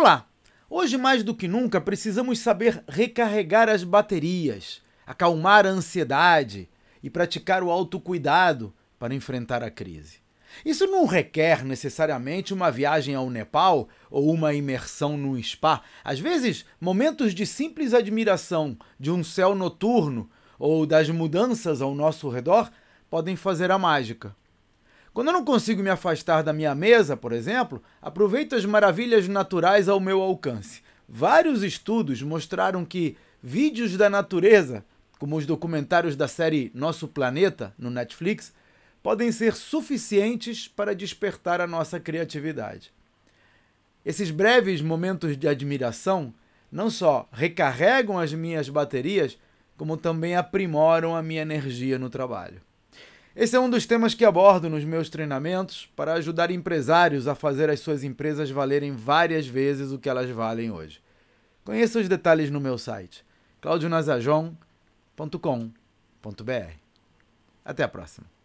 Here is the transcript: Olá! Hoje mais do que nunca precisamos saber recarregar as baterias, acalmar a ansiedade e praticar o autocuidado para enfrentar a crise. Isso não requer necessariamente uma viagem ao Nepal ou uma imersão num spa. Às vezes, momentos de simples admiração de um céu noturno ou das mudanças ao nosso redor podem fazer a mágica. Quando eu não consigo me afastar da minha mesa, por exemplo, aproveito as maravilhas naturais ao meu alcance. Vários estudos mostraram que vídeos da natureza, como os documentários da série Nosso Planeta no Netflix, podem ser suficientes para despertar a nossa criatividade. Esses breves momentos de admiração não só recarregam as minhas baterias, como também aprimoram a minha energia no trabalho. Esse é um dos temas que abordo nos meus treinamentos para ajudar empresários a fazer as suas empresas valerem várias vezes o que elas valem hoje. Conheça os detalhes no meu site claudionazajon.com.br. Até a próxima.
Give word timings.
Olá! 0.00 0.28
Hoje 0.70 0.96
mais 0.96 1.24
do 1.24 1.34
que 1.34 1.48
nunca 1.48 1.80
precisamos 1.80 2.38
saber 2.38 2.84
recarregar 2.86 3.68
as 3.68 3.82
baterias, 3.82 4.80
acalmar 5.04 5.66
a 5.66 5.70
ansiedade 5.70 6.68
e 7.02 7.10
praticar 7.10 7.64
o 7.64 7.70
autocuidado 7.72 8.72
para 8.96 9.12
enfrentar 9.12 9.60
a 9.64 9.72
crise. 9.72 10.18
Isso 10.64 10.86
não 10.86 11.04
requer 11.04 11.64
necessariamente 11.64 12.54
uma 12.54 12.70
viagem 12.70 13.16
ao 13.16 13.28
Nepal 13.28 13.88
ou 14.08 14.30
uma 14.32 14.54
imersão 14.54 15.18
num 15.18 15.36
spa. 15.42 15.82
Às 16.04 16.20
vezes, 16.20 16.64
momentos 16.80 17.34
de 17.34 17.44
simples 17.44 17.92
admiração 17.92 18.78
de 19.00 19.10
um 19.10 19.24
céu 19.24 19.52
noturno 19.52 20.30
ou 20.60 20.86
das 20.86 21.10
mudanças 21.10 21.82
ao 21.82 21.92
nosso 21.92 22.28
redor 22.28 22.70
podem 23.10 23.34
fazer 23.34 23.72
a 23.72 23.76
mágica. 23.80 24.32
Quando 25.18 25.30
eu 25.30 25.34
não 25.34 25.44
consigo 25.44 25.82
me 25.82 25.90
afastar 25.90 26.42
da 26.44 26.52
minha 26.52 26.76
mesa, 26.76 27.16
por 27.16 27.32
exemplo, 27.32 27.82
aproveito 28.00 28.52
as 28.54 28.64
maravilhas 28.64 29.26
naturais 29.26 29.88
ao 29.88 29.98
meu 29.98 30.22
alcance. 30.22 30.80
Vários 31.08 31.64
estudos 31.64 32.22
mostraram 32.22 32.84
que 32.84 33.16
vídeos 33.42 33.96
da 33.96 34.08
natureza, 34.08 34.84
como 35.18 35.34
os 35.34 35.44
documentários 35.44 36.14
da 36.14 36.28
série 36.28 36.70
Nosso 36.72 37.08
Planeta 37.08 37.74
no 37.76 37.90
Netflix, 37.90 38.52
podem 39.02 39.32
ser 39.32 39.56
suficientes 39.56 40.68
para 40.68 40.94
despertar 40.94 41.60
a 41.60 41.66
nossa 41.66 41.98
criatividade. 41.98 42.92
Esses 44.06 44.30
breves 44.30 44.80
momentos 44.80 45.36
de 45.36 45.48
admiração 45.48 46.32
não 46.70 46.88
só 46.88 47.28
recarregam 47.32 48.20
as 48.20 48.32
minhas 48.32 48.68
baterias, 48.68 49.36
como 49.76 49.96
também 49.96 50.36
aprimoram 50.36 51.16
a 51.16 51.22
minha 51.24 51.42
energia 51.42 51.98
no 51.98 52.08
trabalho. 52.08 52.60
Esse 53.40 53.54
é 53.54 53.60
um 53.60 53.70
dos 53.70 53.86
temas 53.86 54.14
que 54.16 54.24
abordo 54.24 54.68
nos 54.68 54.82
meus 54.84 55.08
treinamentos 55.08 55.88
para 55.94 56.14
ajudar 56.14 56.50
empresários 56.50 57.28
a 57.28 57.36
fazer 57.36 57.70
as 57.70 57.78
suas 57.78 58.02
empresas 58.02 58.50
valerem 58.50 58.90
várias 58.96 59.46
vezes 59.46 59.92
o 59.92 59.98
que 60.00 60.08
elas 60.08 60.28
valem 60.28 60.72
hoje. 60.72 61.00
Conheça 61.64 62.00
os 62.00 62.08
detalhes 62.08 62.50
no 62.50 62.58
meu 62.60 62.76
site 62.76 63.24
claudionazajon.com.br. 63.60 64.58
Até 67.64 67.84
a 67.84 67.88
próxima. 67.88 68.37